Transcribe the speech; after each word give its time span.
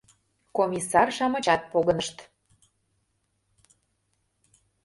Комиссар-шамычат 0.57 1.61
погынышт. 1.71 2.17